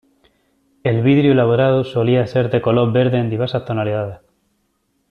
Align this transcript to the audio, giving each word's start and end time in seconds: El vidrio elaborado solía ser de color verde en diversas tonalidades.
El 0.83 1.03
vidrio 1.03 1.33
elaborado 1.33 1.83
solía 1.83 2.25
ser 2.25 2.49
de 2.49 2.59
color 2.59 2.91
verde 2.91 3.19
en 3.19 3.29
diversas 3.29 3.65
tonalidades. 3.65 4.21